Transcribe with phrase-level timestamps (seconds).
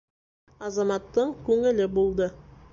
[0.69, 2.35] Азаматтың күңеле булды.